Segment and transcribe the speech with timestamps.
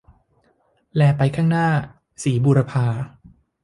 [0.95, 1.67] แลไปข้างหน้า-
[2.23, 2.85] ศรีบูรพา